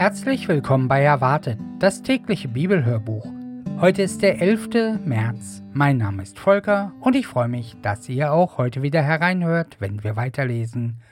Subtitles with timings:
[0.00, 3.26] Herzlich willkommen bei Erwartet, das tägliche Bibelhörbuch.
[3.82, 4.98] Heute ist der 11.
[5.04, 5.62] März.
[5.74, 10.02] Mein Name ist Volker und ich freue mich, dass ihr auch heute wieder hereinhört, wenn
[10.02, 11.02] wir weiterlesen.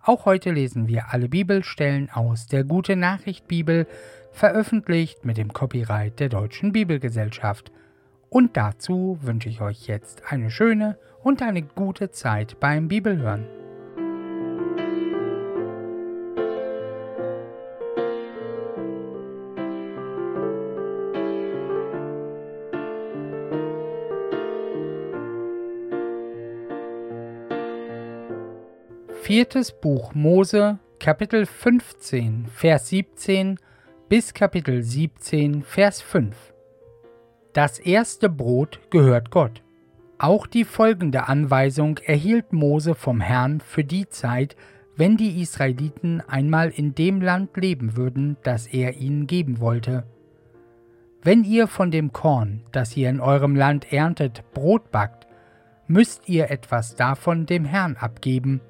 [0.00, 3.88] Auch heute lesen wir alle Bibelstellen aus der Gute Nachricht Bibel,
[4.30, 7.72] veröffentlicht mit dem Copyright der Deutschen Bibelgesellschaft.
[8.28, 13.48] Und dazu wünsche ich euch jetzt eine schöne und eine gute Zeit beim Bibelhören.
[29.26, 33.58] Viertes Buch Mose, Kapitel 15, Vers 17
[34.08, 36.54] bis Kapitel 17, Vers 5.
[37.52, 39.64] Das erste Brot gehört Gott.
[40.18, 44.54] Auch die folgende Anweisung erhielt Mose vom Herrn für die Zeit,
[44.94, 50.04] wenn die Israeliten einmal in dem Land leben würden, das er ihnen geben wollte.
[51.24, 55.26] Wenn ihr von dem Korn, das ihr in eurem Land erntet, Brot backt,
[55.88, 58.60] müsst ihr etwas davon dem Herrn abgeben,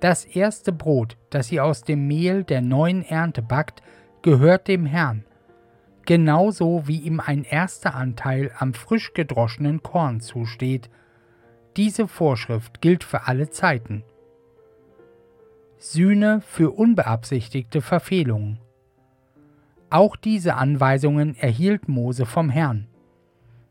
[0.00, 3.82] das erste Brot, das ihr aus dem Mehl der neuen Ernte backt,
[4.22, 5.24] gehört dem Herrn,
[6.06, 10.90] genauso wie ihm ein erster Anteil am frisch gedroschenen Korn zusteht.
[11.76, 14.04] Diese Vorschrift gilt für alle Zeiten.
[15.78, 18.58] Sühne für unbeabsichtigte Verfehlungen.
[19.90, 22.88] Auch diese Anweisungen erhielt Mose vom Herrn.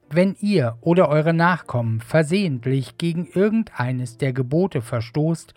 [0.09, 5.53] Wenn ihr oder eure Nachkommen versehentlich gegen irgendeines der Gebote verstoßt,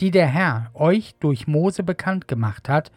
[0.00, 2.90] die der Herr euch durch Mose bekannt gemacht hat,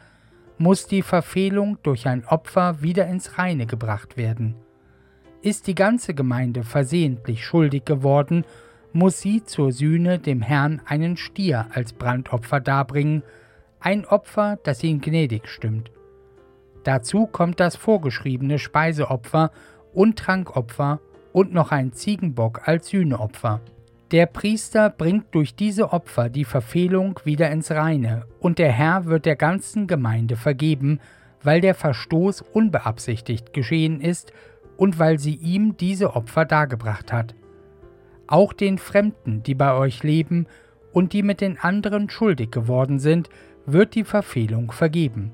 [0.57, 4.55] muss die Verfehlung durch ein Opfer wieder ins Reine gebracht werden.
[5.41, 8.43] Ist die ganze Gemeinde versehentlich schuldig geworden,
[8.91, 13.21] muss sie zur Sühne dem Herrn einen Stier als Brandopfer darbringen,
[13.79, 15.91] ein Opfer, das ihn gnädig stimmt.
[16.83, 19.51] Dazu kommt das vorgeschriebene Speiseopfer
[19.93, 20.99] und Trankopfer
[21.33, 23.61] und noch ein Ziegenbock als Sühneopfer.
[24.11, 29.25] Der Priester bringt durch diese Opfer die Verfehlung wieder ins Reine, und der Herr wird
[29.25, 31.01] der ganzen Gemeinde vergeben,
[31.43, 34.31] weil der Verstoß unbeabsichtigt geschehen ist
[34.77, 37.35] und weil sie ihm diese Opfer dargebracht hat.
[38.27, 40.47] Auch den Fremden, die bei euch leben
[40.93, 43.29] und die mit den anderen schuldig geworden sind,
[43.65, 45.33] wird die Verfehlung vergeben.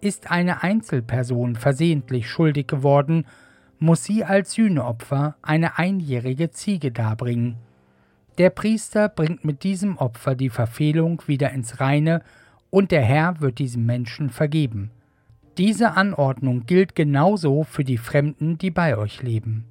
[0.00, 3.24] Ist eine Einzelperson versehentlich schuldig geworden,
[3.78, 7.56] muss sie als Sühneopfer eine einjährige Ziege darbringen.
[8.38, 12.22] Der Priester bringt mit diesem Opfer die Verfehlung wieder ins Reine,
[12.70, 14.90] und der Herr wird diesem Menschen vergeben.
[15.56, 19.64] Diese Anordnung gilt genauso für die Fremden, die bei euch leben.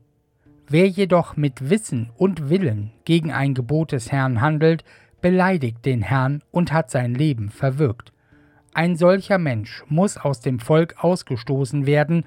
[0.68, 4.84] Wer jedoch mit Wissen und Willen gegen ein Gebot des Herrn handelt,
[5.22, 8.12] beleidigt den Herrn und hat sein Leben verwirkt.
[8.74, 12.26] Ein solcher Mensch muss aus dem Volk ausgestoßen werden,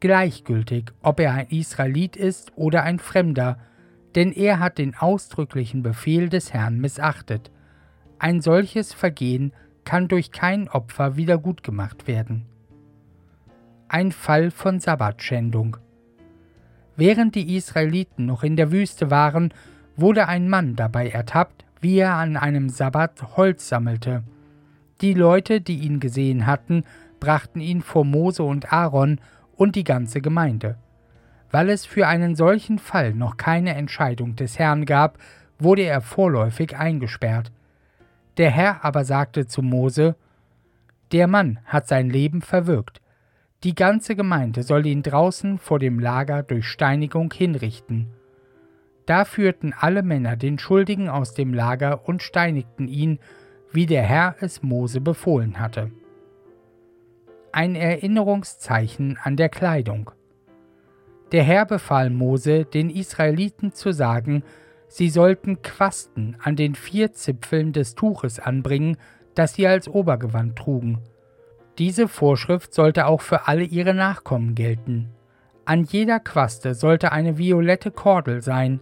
[0.00, 3.58] gleichgültig, ob er ein Israelit ist oder ein Fremder,
[4.14, 7.50] denn er hat den ausdrücklichen Befehl des Herrn missachtet.
[8.18, 9.52] Ein solches Vergehen
[9.84, 12.46] kann durch kein Opfer wiedergutgemacht werden.
[13.88, 15.76] Ein Fall von Sabbatschändung.
[16.96, 19.52] Während die Israeliten noch in der Wüste waren,
[19.96, 24.22] wurde ein Mann dabei ertappt, wie er an einem Sabbat Holz sammelte.
[25.00, 26.84] Die Leute, die ihn gesehen hatten,
[27.18, 29.20] brachten ihn vor Mose und Aaron
[29.56, 30.76] und die ganze Gemeinde.
[31.52, 35.18] Weil es für einen solchen Fall noch keine Entscheidung des Herrn gab,
[35.58, 37.52] wurde er vorläufig eingesperrt.
[38.38, 40.16] Der Herr aber sagte zu Mose,
[41.12, 43.02] Der Mann hat sein Leben verwirkt.
[43.64, 48.08] Die ganze Gemeinde soll ihn draußen vor dem Lager durch Steinigung hinrichten.
[49.04, 53.18] Da führten alle Männer den Schuldigen aus dem Lager und steinigten ihn,
[53.70, 55.90] wie der Herr es Mose befohlen hatte.
[57.52, 60.12] Ein Erinnerungszeichen an der Kleidung.
[61.32, 64.44] Der Herr befahl Mose, den Israeliten zu sagen,
[64.86, 68.98] sie sollten Quasten an den vier Zipfeln des Tuches anbringen,
[69.34, 70.98] das sie als Obergewand trugen.
[71.78, 75.08] Diese Vorschrift sollte auch für alle ihre Nachkommen gelten.
[75.64, 78.80] An jeder Quaste sollte eine violette Kordel sein.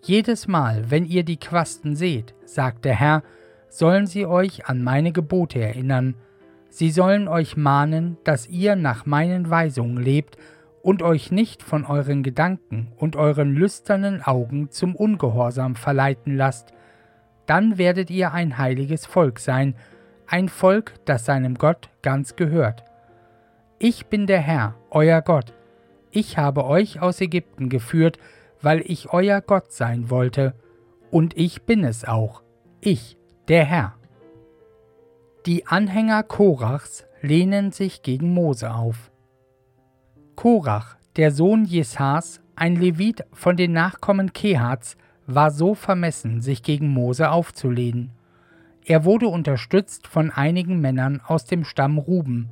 [0.00, 3.22] Jedes Mal, wenn ihr die Quasten seht, sagt der Herr,
[3.68, 6.14] sollen sie euch an meine Gebote erinnern.
[6.70, 10.38] Sie sollen euch mahnen, dass ihr nach meinen Weisungen lebt
[10.84, 16.74] und euch nicht von euren Gedanken und euren lüsternen Augen zum Ungehorsam verleiten lasst,
[17.46, 19.76] dann werdet ihr ein heiliges Volk sein,
[20.26, 22.84] ein Volk, das seinem Gott ganz gehört.
[23.78, 25.54] Ich bin der Herr, euer Gott.
[26.10, 28.18] Ich habe euch aus Ägypten geführt,
[28.60, 30.54] weil ich euer Gott sein wollte,
[31.10, 32.42] und ich bin es auch,
[32.82, 33.16] ich,
[33.48, 33.94] der Herr.
[35.46, 39.10] Die Anhänger Korachs lehnen sich gegen Mose auf.
[40.36, 44.96] Korach, der Sohn Jesas, ein Levit von den Nachkommen Kehats,
[45.26, 48.10] war so vermessen, sich gegen Mose aufzulehnen.
[48.84, 52.50] Er wurde unterstützt von einigen Männern aus dem Stamm Ruben,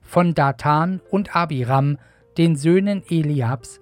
[0.00, 1.98] von Datan und Abiram,
[2.36, 3.80] den Söhnen Eliabs,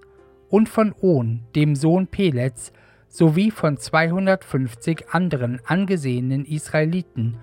[0.49, 2.73] und von On, dem Sohn Pelets,
[3.09, 7.39] sowie von 250 anderen angesehenen Israeliten,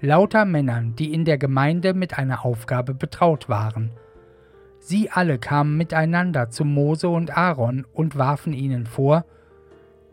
[0.00, 3.90] lauter Männern, die in der Gemeinde mit einer Aufgabe betraut waren.
[4.80, 9.24] Sie alle kamen miteinander zu Mose und Aaron und warfen ihnen vor,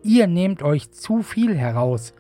[0.03, 2.13] Ihr nehmt euch zu viel heraus.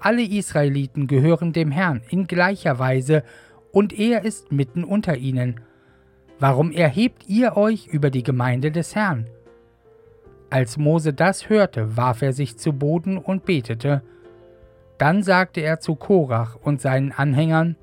[0.00, 3.22] Alle Israeliten gehören dem Herrn in gleicher Weise,
[3.70, 5.60] und er ist mitten unter ihnen.
[6.38, 9.26] Warum erhebt ihr euch über die Gemeinde des Herrn?
[10.50, 14.02] Als Mose das hörte, warf er sich zu Boden und betete.
[14.98, 17.76] Dann sagte er zu Korach und seinen Anhängern,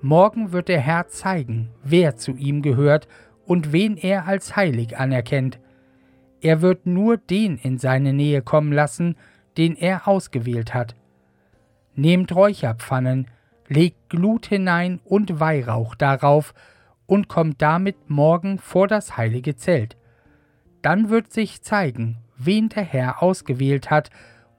[0.00, 3.08] Morgen wird der Herr zeigen, wer zu ihm gehört
[3.46, 5.58] und wen er als heilig anerkennt.
[6.40, 9.16] Er wird nur den in seine Nähe kommen lassen,
[9.56, 10.94] den er ausgewählt hat.
[11.96, 13.26] Nehmt Räucherpfannen,
[13.66, 16.54] legt Glut hinein und Weihrauch darauf
[17.06, 19.96] und kommt damit morgen vor das heilige Zelt.
[20.80, 24.10] Dann wird sich zeigen, wen der Herr ausgewählt hat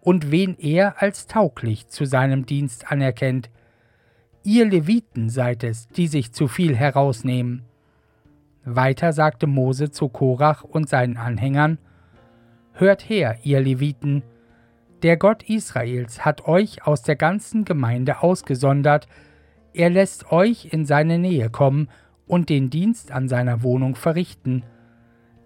[0.02, 3.50] und wen er als tauglich zu seinem Dienst anerkennt.
[4.44, 7.64] Ihr Leviten seid es, die sich zu viel herausnehmen.
[8.66, 11.78] Weiter sagte Mose zu Korach und seinen Anhängern:
[12.74, 14.24] Hört her, ihr Leviten,
[15.02, 19.08] der Gott Israels hat euch aus der ganzen Gemeinde ausgesondert,
[19.74, 21.90] er lässt euch in seine Nähe kommen
[22.28, 24.64] und den Dienst an seiner Wohnung verrichten.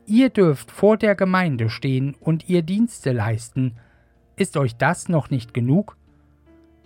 [0.06, 3.76] Ihr dürft vor der Gemeinde stehen und ihr Dienste leisten.
[4.36, 5.98] Ist euch das noch nicht genug?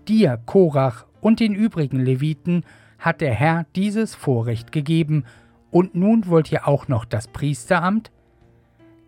[0.08, 2.64] Dir, Korach, und den übrigen Leviten
[3.00, 5.26] hat der Herr dieses Vorrecht gegeben,
[5.70, 8.12] und nun wollt ihr auch noch das Priesteramt?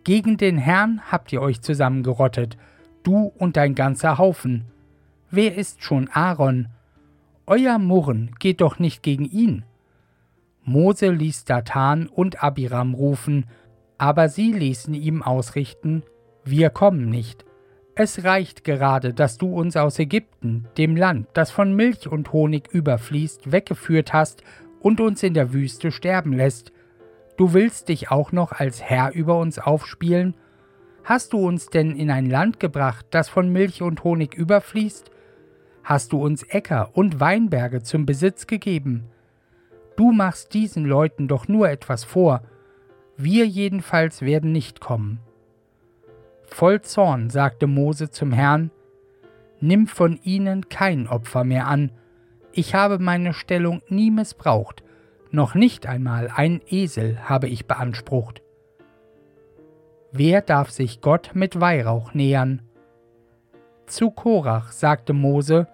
[0.04, 2.56] Gegen den Herrn habt ihr euch zusammengerottet,
[3.02, 4.64] du und dein ganzer Haufen.
[5.30, 6.68] Wer ist schon Aaron?
[7.46, 9.64] Euer Murren geht doch nicht gegen ihn.
[10.64, 13.46] Mose ließ Datan und Abiram rufen,
[13.98, 16.02] aber sie ließen ihm ausrichten,
[16.44, 17.44] wir kommen nicht.
[18.02, 22.72] Es reicht gerade, dass du uns aus Ägypten, dem Land, das von Milch und Honig
[22.72, 24.42] überfließt, weggeführt hast
[24.80, 26.72] und uns in der Wüste sterben lässt.
[27.36, 30.34] Du willst dich auch noch als Herr über uns aufspielen?
[31.04, 35.10] Hast du uns denn in ein Land gebracht, das von Milch und Honig überfließt?
[35.84, 39.10] Hast du uns Äcker und Weinberge zum Besitz gegeben?
[39.96, 42.40] Du machst diesen Leuten doch nur etwas vor,
[43.18, 45.20] wir jedenfalls werden nicht kommen.
[46.50, 48.70] Voll Zorn sagte Mose zum Herrn,
[49.60, 51.92] Nimm von ihnen kein Opfer mehr an,
[52.52, 54.82] ich habe meine Stellung nie missbraucht,
[55.30, 58.42] noch nicht einmal ein Esel habe ich beansprucht.
[60.12, 62.62] Wer darf sich Gott mit Weihrauch nähern?
[63.86, 65.68] Zu Korach sagte Mose,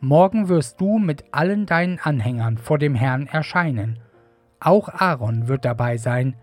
[0.00, 4.00] Morgen wirst du mit allen deinen Anhängern vor dem Herrn erscheinen.
[4.60, 6.36] Auch Aaron wird dabei sein.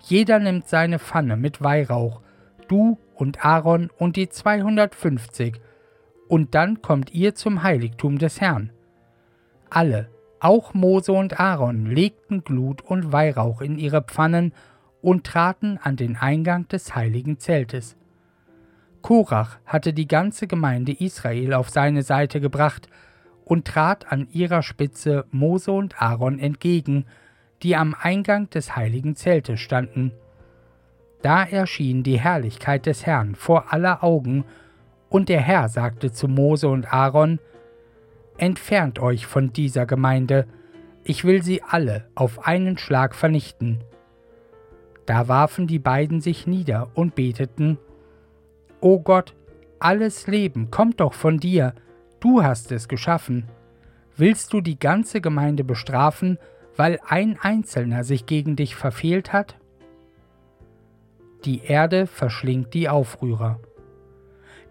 [0.00, 2.21] Jeder nimmt seine Pfanne mit Weihrauch,
[2.72, 5.60] du und Aaron und die 250,
[6.28, 8.72] und dann kommt ihr zum Heiligtum des Herrn.
[9.68, 10.08] Alle,
[10.40, 14.54] auch Mose und Aaron, legten Glut und Weihrauch in ihre Pfannen
[15.02, 17.96] und traten an den Eingang des heiligen Zeltes.
[19.02, 22.88] Korach hatte die ganze Gemeinde Israel auf seine Seite gebracht
[23.44, 27.04] und trat an ihrer Spitze Mose und Aaron entgegen,
[27.62, 30.12] die am Eingang des heiligen Zeltes standen.
[31.22, 34.44] Da erschien die Herrlichkeit des Herrn vor aller Augen,
[35.08, 37.38] und der Herr sagte zu Mose und Aaron,
[38.38, 40.46] Entfernt euch von dieser Gemeinde,
[41.04, 43.84] ich will sie alle auf einen Schlag vernichten.
[45.06, 47.78] Da warfen die beiden sich nieder und beteten,
[48.80, 49.34] O Gott,
[49.78, 51.74] alles Leben kommt doch von dir,
[52.20, 53.48] du hast es geschaffen.
[54.16, 56.38] Willst du die ganze Gemeinde bestrafen,
[56.76, 59.56] weil ein Einzelner sich gegen dich verfehlt hat?
[61.44, 63.58] Die Erde verschlingt die Aufrührer.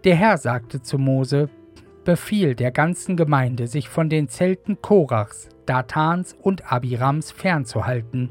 [0.04, 1.50] Der Herr sagte zu Mose,
[2.04, 8.30] Befiehl der ganzen Gemeinde, sich von den Zelten Korachs, Datans und Abirams fernzuhalten.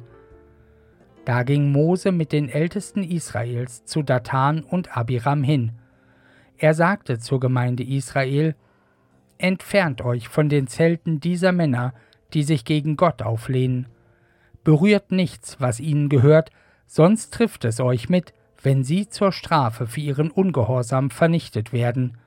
[1.24, 5.74] Da ging Mose mit den Ältesten Israels zu Datan und Abiram hin.
[6.58, 8.56] Er sagte zur Gemeinde Israel,
[9.38, 11.94] Entfernt euch von den Zelten dieser Männer,
[12.34, 13.88] die sich gegen Gott auflehnen.
[14.64, 16.52] Berührt nichts, was ihnen gehört,
[16.92, 22.18] sonst trifft es euch mit, wenn sie zur Strafe für ihren Ungehorsam vernichtet werden.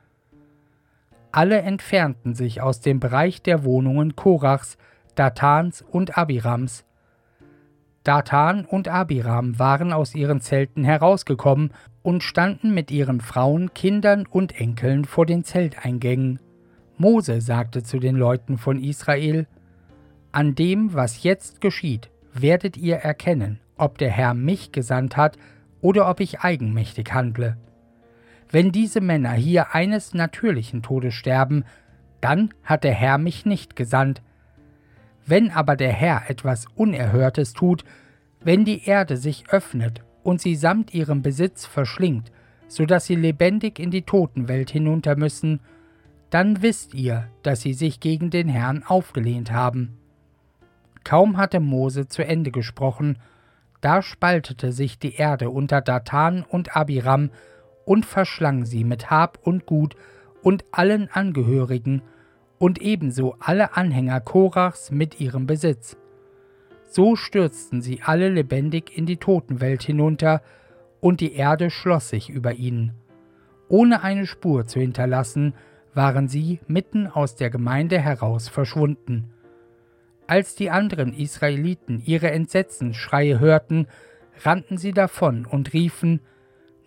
[1.31, 4.77] Alle entfernten sich aus dem Bereich der Wohnungen Korachs,
[5.13, 6.83] Datans und Abirams.
[8.03, 14.59] Datan und Abiram waren aus ihren Zelten herausgekommen und standen mit ihren Frauen, Kindern und
[14.59, 16.39] Enkeln vor den Zelteingängen.
[16.97, 19.45] Mose sagte zu den Leuten von Israel,
[20.31, 25.37] An dem, was jetzt geschieht, werdet ihr erkennen, ob der Herr mich gesandt hat
[25.81, 27.57] oder ob ich eigenmächtig handle.
[28.49, 31.65] Wenn diese Männer hier eines natürlichen Todes sterben,
[32.21, 34.21] dann hat der Herr mich nicht gesandt.
[35.25, 37.83] Wenn aber der Herr etwas Unerhörtes tut,
[38.41, 42.31] wenn die Erde sich öffnet und sie samt ihrem Besitz verschlingt,
[42.67, 45.59] so dass sie lebendig in die Totenwelt hinunter müssen,
[46.29, 49.97] dann wisst ihr, dass sie sich gegen den Herrn aufgelehnt haben.
[51.03, 53.19] Kaum hatte Mose zu Ende gesprochen,
[53.85, 57.29] da spaltete sich die Erde unter Datan und Abiram
[57.85, 59.95] und verschlang sie mit Hab und Gut
[60.41, 62.01] und allen Angehörigen
[62.57, 65.97] und ebenso alle Anhänger Korachs mit ihrem Besitz.
[66.87, 70.41] So stürzten sie alle lebendig in die Totenwelt hinunter,
[70.99, 72.95] und die Erde schloss sich über ihnen.
[73.67, 75.53] Ohne eine Spur zu hinterlassen,
[75.93, 79.29] waren sie mitten aus der Gemeinde heraus verschwunden.
[80.27, 83.87] Als die anderen Israeliten ihre Entsetzensschreie hörten,
[84.43, 86.21] rannten sie davon und riefen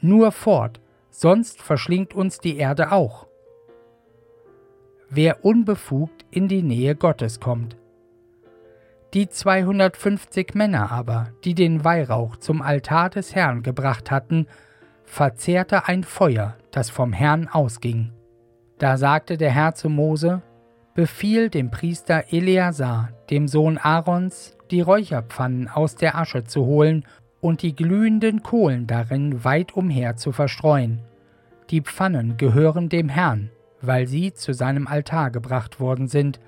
[0.01, 0.81] Nur fort,
[1.11, 3.27] sonst verschlingt uns die Erde auch.
[5.09, 7.77] Wer unbefugt in die Nähe Gottes kommt.
[9.15, 14.47] Die 250 Männer aber, die den Weihrauch zum Altar des Herrn gebracht hatten,
[15.05, 18.13] verzehrte ein Feuer, das vom Herrn ausging.
[18.79, 20.43] Da sagte der Herr zu Mose,
[20.99, 27.05] Befiehl dem Priester Eleazar, dem Sohn Aarons, die Räucherpfannen aus der Asche zu holen
[27.41, 30.99] und die glühenden Kohlen darin weit umher zu verstreuen.
[31.71, 36.41] Die Pfannen gehören dem Herrn, weil sie zu seinem Altar gebracht worden sind,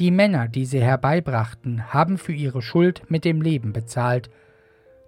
[0.00, 4.28] die Männer, die sie herbeibrachten, haben für ihre Schuld mit dem Leben bezahlt.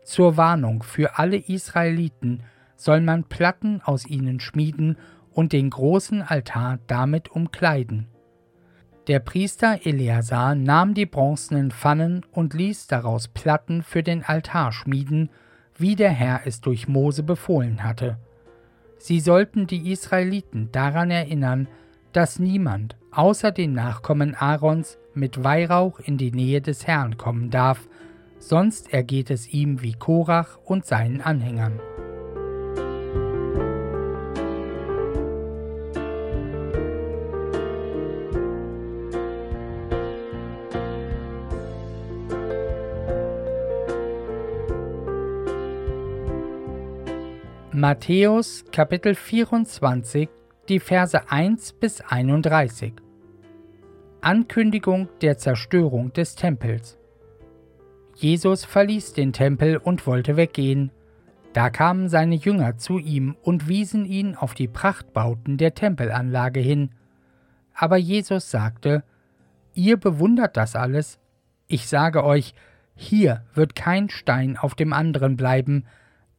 [0.05, 2.45] Zur Warnung für alle Israeliten
[2.77, 4.97] soll man Platten aus ihnen schmieden
[5.33, 8.14] und den großen Altar damit umkleiden.
[9.07, 15.29] Der Priester Eleazar nahm die bronzenen Pfannen und ließ daraus Platten für den Altar schmieden,
[15.77, 18.17] wie der Herr es durch Mose befohlen hatte.
[18.97, 21.69] Sie sollten die Israeliten daran erinnern,
[22.13, 27.87] dass niemand außer den Nachkommen Aarons mit Weihrauch in die Nähe des Herrn kommen darf,
[28.39, 31.79] sonst ergeht es ihm wie Korach und seinen Anhängern.
[47.87, 50.31] Matthäus Kapitel 24
[50.71, 52.95] die Verse 1 bis 31.
[54.23, 56.97] Ankündigung der Zerstörung des Tempels.
[58.15, 60.93] Jesus verließ den Tempel und wollte weggehen.
[61.53, 66.89] Da kamen seine Jünger zu ihm und wiesen ihn auf die Prachtbauten der Tempelanlage hin.
[67.75, 69.05] Aber Jesus sagte,
[69.75, 71.19] Ihr bewundert das alles?
[71.67, 72.55] Ich sage euch,
[72.95, 75.85] hier wird kein Stein auf dem anderen bleiben,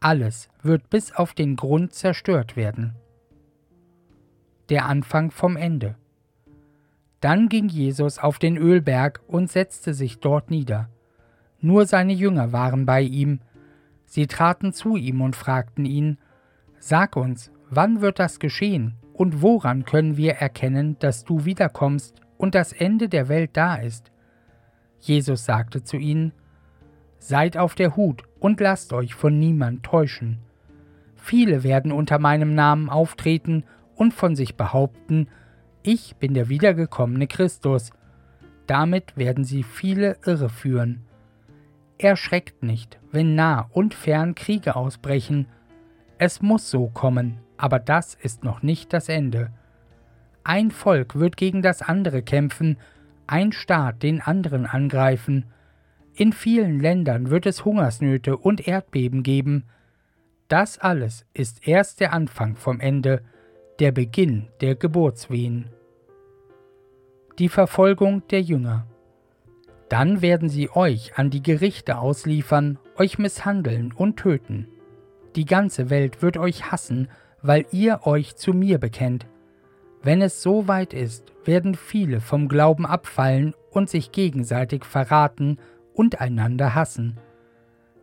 [0.06, 2.96] alles wird bis auf den Grund zerstört werden
[4.70, 5.96] der Anfang vom Ende.
[7.20, 10.90] Dann ging Jesus auf den Ölberg und setzte sich dort nieder.
[11.60, 13.40] Nur seine Jünger waren bei ihm.
[14.06, 16.18] Sie traten zu ihm und fragten ihn,
[16.78, 22.54] Sag uns, wann wird das geschehen und woran können wir erkennen, dass du wiederkommst und
[22.54, 24.12] das Ende der Welt da ist?
[25.00, 26.32] Jesus sagte zu ihnen,
[27.28, 30.38] Seid auf der Hut und lasst euch von niemand täuschen.
[31.16, 33.64] Viele werden unter meinem Namen auftreten
[33.96, 35.28] und von sich behaupten,
[35.82, 37.90] ich bin der wiedergekommene Christus.
[38.68, 41.02] Damit werden sie viele irreführen.
[41.98, 45.48] Erschreckt nicht, wenn nah und fern Kriege ausbrechen.
[46.20, 49.50] Es muss so kommen, aber das ist noch nicht das Ende.
[50.44, 52.78] Ein Volk wird gegen das andere kämpfen,
[53.26, 55.46] ein Staat den anderen angreifen.
[56.18, 59.66] In vielen Ländern wird es Hungersnöte und Erdbeben geben.
[60.48, 63.22] Das alles ist erst der Anfang vom Ende,
[63.80, 65.68] der Beginn der Geburtswehen.
[67.38, 68.88] Die Verfolgung der Jünger.
[69.90, 74.70] Dann werden sie euch an die Gerichte ausliefern, euch misshandeln und töten.
[75.36, 77.10] Die ganze Welt wird euch hassen,
[77.42, 79.28] weil ihr euch zu mir bekennt.
[80.02, 85.58] Wenn es so weit ist, werden viele vom Glauben abfallen und sich gegenseitig verraten
[85.96, 87.18] und einander hassen.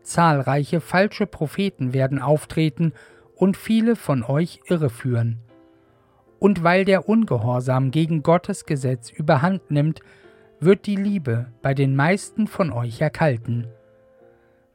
[0.03, 2.93] Zahlreiche falsche Propheten werden auftreten
[3.37, 5.39] und viele von euch irreführen
[6.43, 10.01] und weil der Ungehorsam gegen Gottes Gesetz überhand nimmt,
[10.59, 13.69] wird die Liebe bei den meisten von euch erkalten.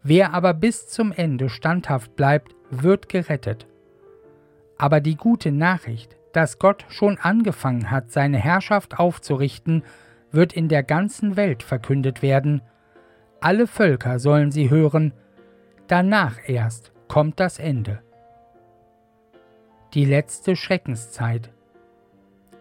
[0.01, 3.67] Wer aber bis zum Ende standhaft bleibt, wird gerettet.
[4.77, 9.83] Aber die gute Nachricht, dass Gott schon angefangen hat, seine Herrschaft aufzurichten,
[10.31, 12.61] wird in der ganzen Welt verkündet werden.
[13.39, 15.13] Alle Völker sollen sie hören,
[15.87, 18.01] danach erst kommt das Ende.
[19.93, 21.51] Die letzte Schreckenszeit.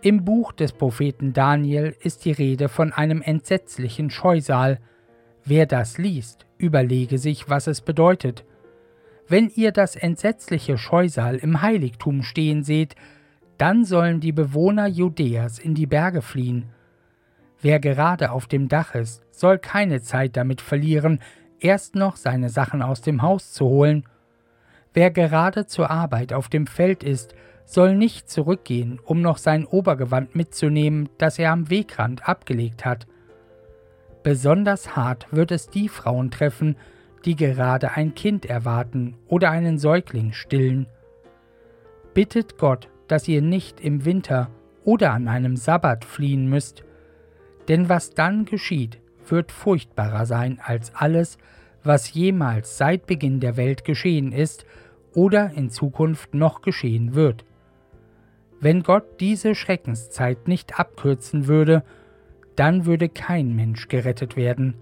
[0.02, 4.78] Im Buch des Propheten Daniel ist die Rede von einem entsetzlichen Scheusal.
[5.45, 8.45] Wer das liest, überlege sich, was es bedeutet.
[9.28, 12.95] Wenn ihr das entsetzliche Scheusal im Heiligtum stehen seht,
[13.59, 16.66] dann sollen die Bewohner Judäas in die Berge fliehen.
[17.62, 21.20] Wer gerade auf dem Dach ist, soll keine Zeit damit verlieren,
[21.58, 24.04] erst noch seine Sachen aus dem Haus zu holen.
[24.92, 27.34] Wer gerade zur Arbeit auf dem Feld ist,
[27.64, 33.06] soll nicht zurückgehen, um noch sein Obergewand mitzunehmen, das er am Wegrand abgelegt hat.
[34.22, 36.76] Besonders hart wird es die Frauen treffen,
[37.25, 40.86] die gerade ein Kind erwarten oder einen Säugling stillen.
[42.14, 44.50] Bittet Gott, dass ihr nicht im Winter
[44.84, 46.84] oder an einem Sabbat fliehen müsst,
[47.68, 51.38] denn was dann geschieht, wird furchtbarer sein als alles,
[51.82, 54.66] was jemals seit Beginn der Welt geschehen ist
[55.14, 57.44] oder in Zukunft noch geschehen wird.
[58.61, 61.82] Wenn Gott diese Schreckenszeit nicht abkürzen würde,
[62.54, 64.75] dann würde kein Mensch gerettet werden.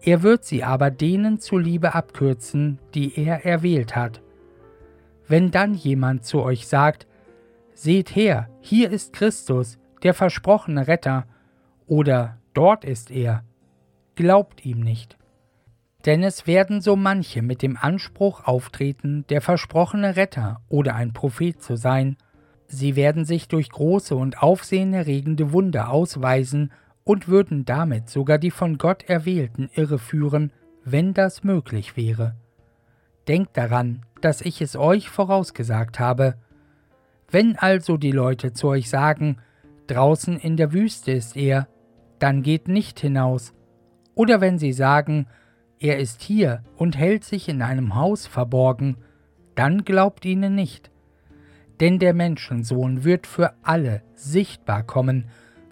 [0.00, 4.20] Er wird sie aber denen zuliebe abkürzen, die er erwählt hat.
[5.28, 7.06] Wenn dann jemand zu euch sagt,
[7.74, 11.26] Seht her, hier ist Christus, der versprochene Retter,
[11.92, 13.44] oder dort ist er,
[14.14, 15.18] glaubt ihm nicht.
[16.06, 21.60] Denn es werden so manche mit dem Anspruch auftreten, der versprochene Retter oder ein Prophet
[21.60, 22.16] zu sein,
[22.66, 26.72] sie werden sich durch große und aufsehenerregende Wunder ausweisen
[27.04, 30.50] und würden damit sogar die von Gott Erwählten irreführen,
[30.84, 32.36] wenn das möglich wäre.
[33.28, 36.36] Denkt daran, dass ich es euch vorausgesagt habe,
[37.30, 39.36] wenn also die Leute zu euch sagen,
[39.88, 41.68] draußen in der Wüste ist er,
[42.22, 43.52] dann geht nicht hinaus.
[44.14, 45.26] Oder wenn sie sagen,
[45.78, 48.96] er ist hier und hält sich in einem Haus verborgen,
[49.54, 50.90] dann glaubt ihnen nicht.
[51.80, 55.24] Denn der Menschensohn wird für alle sichtbar kommen,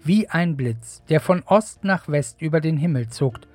[0.02, 3.46] wie ein Blitz, der von Ost nach West über den Himmel zuckt.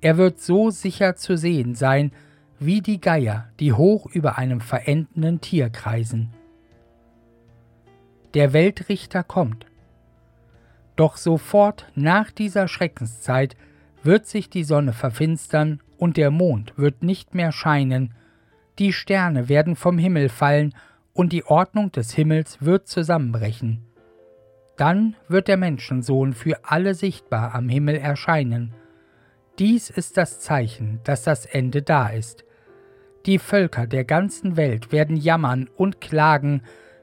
[0.00, 2.12] Er wird so sicher zu sehen sein,
[2.58, 6.30] wie die Geier, die hoch über einem verendenden Tier kreisen
[8.34, 9.66] der Weltrichter kommt.
[10.96, 13.56] Doch sofort nach dieser Schreckenszeit
[14.02, 18.14] wird sich die Sonne verfinstern und der Mond wird nicht mehr scheinen,
[18.78, 20.74] die Sterne werden vom Himmel fallen
[21.12, 23.84] und die Ordnung des Himmels wird zusammenbrechen.
[24.76, 28.74] Dann wird der Menschensohn für alle sichtbar am Himmel erscheinen.
[29.60, 32.44] Dies ist das Zeichen, dass das Ende da ist.
[33.26, 36.62] Die Völker der ganzen Welt werden jammern und klagen,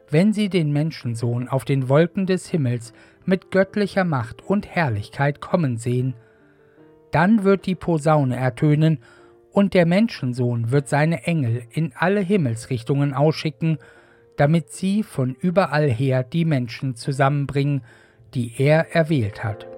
[0.10, 2.92] wenn sie den Menschensohn auf den Wolken des Himmels
[3.32, 6.16] mit göttlicher Macht und Herrlichkeit kommen sehen.
[7.12, 9.00] Dann wird die Posaune ertönen,
[9.54, 13.80] und der Menschensohn wird seine Engel in alle Himmelsrichtungen ausschicken,
[14.38, 17.84] damit sie von überall her die Menschen zusammenbringen,
[18.34, 19.71] die er erwählt hat.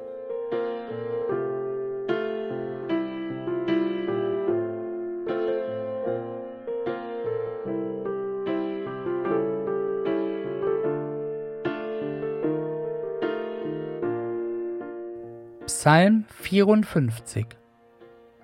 [15.83, 17.45] Psalm 54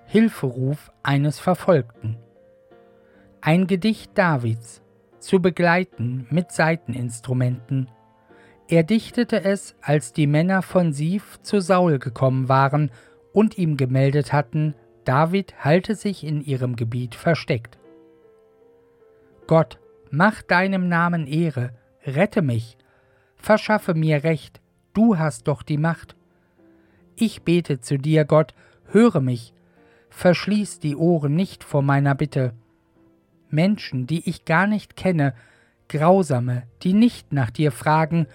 [0.04, 2.18] Hilferuf eines Verfolgten
[3.40, 4.82] Ein Gedicht Davids
[5.20, 7.90] zu begleiten mit Saiteninstrumenten.
[8.68, 12.90] Er dichtete es, als die Männer von Sif zu Saul gekommen waren
[13.32, 14.74] und ihm gemeldet hatten,
[15.06, 17.78] David halte sich in ihrem Gebiet versteckt.
[19.46, 21.70] Gott, mach deinem Namen Ehre,
[22.04, 22.76] rette mich,
[23.34, 24.60] verschaffe mir Recht,
[24.92, 26.19] du hast doch die Macht
[27.20, 28.54] ich bete zu dir, Gott,
[28.86, 29.54] höre mich,
[30.10, 32.52] verschließ die Ohren nicht vor meiner Bitte.
[33.48, 35.34] Menschen, die ich gar nicht kenne,
[35.88, 38.26] Grausame, die nicht nach dir fragen,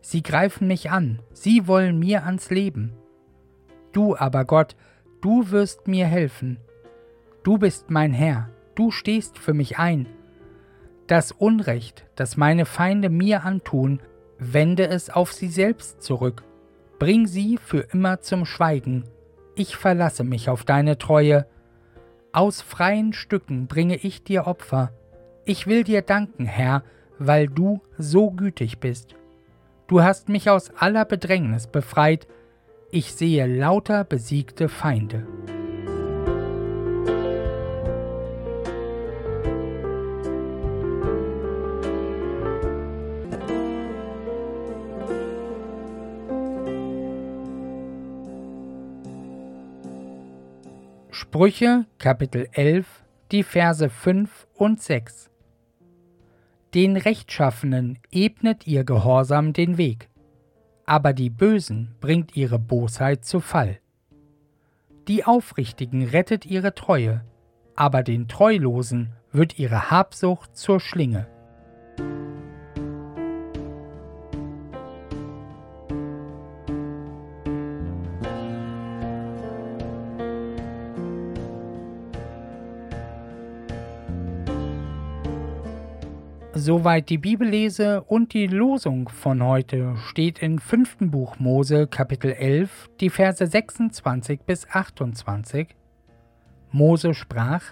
[0.00, 2.92] sie greifen mich an, sie wollen mir ans Leben.
[3.92, 4.76] Du aber, Gott,
[5.20, 6.58] du wirst mir helfen.
[7.42, 10.06] Du bist mein Herr, du stehst für mich ein.
[11.06, 14.00] Das Unrecht, das meine Feinde mir antun,
[14.38, 16.44] wende es auf sie selbst zurück.
[17.00, 19.04] Bring sie für immer zum Schweigen.
[19.54, 21.46] Ich verlasse mich auf deine Treue.
[22.30, 24.92] Aus freien Stücken bringe ich dir Opfer.
[25.46, 26.84] Ich will dir danken, Herr,
[27.18, 29.16] weil du so gütig bist.
[29.88, 32.28] Du hast mich aus aller Bedrängnis befreit.
[32.92, 35.26] ich sehe lauter besiegte Feinde.
[51.30, 55.30] Sprüche Kapitel 11, die Verse 5 und 6
[56.74, 60.08] Den Rechtschaffenen ebnet ihr Gehorsam den Weg,
[60.86, 63.78] aber die Bösen bringt ihre Bosheit zu Fall.
[65.06, 67.24] Die Aufrichtigen rettet ihre Treue,
[67.76, 71.28] aber den Treulosen wird ihre Habsucht zur Schlinge.
[86.60, 90.98] Soweit die Bibellese und die Losung von heute steht in 5.
[91.10, 95.68] Buch Mose Kapitel 11, die Verse 26 bis 28.
[96.70, 97.62] Mose sprach: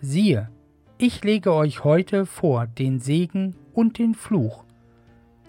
[0.00, 0.48] Siehe,
[0.96, 4.64] ich lege euch heute vor den Segen und den Fluch.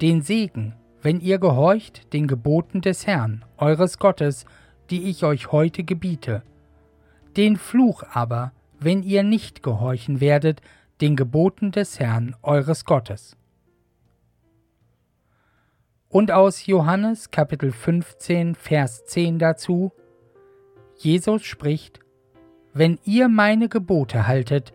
[0.02, 4.44] Den Segen, wenn ihr gehorcht den Geboten des Herrn, eures Gottes,
[4.90, 6.44] die ich euch heute gebiete.
[7.38, 8.52] Den Fluch aber,
[8.82, 10.60] wenn ihr nicht gehorchen werdet,
[11.02, 13.36] den Geboten des Herrn eures Gottes.
[16.10, 19.92] Und aus Johannes Kapitel 15, Vers 10 dazu,
[20.96, 22.00] Jesus spricht,
[22.74, 24.74] Wenn ihr meine Gebote haltet,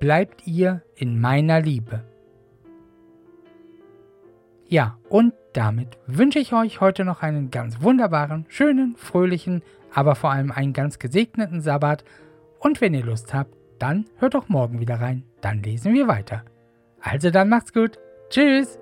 [0.00, 2.04] bleibt ihr in meiner Liebe.
[4.66, 10.30] Ja, und damit wünsche ich euch heute noch einen ganz wunderbaren, schönen, fröhlichen, aber vor
[10.30, 12.04] allem einen ganz gesegneten Sabbat.
[12.58, 16.44] Und wenn ihr Lust habt, dann hört doch morgen wieder rein, dann lesen wir weiter.
[17.00, 17.98] Also dann macht's gut.
[18.30, 18.78] Tschüss.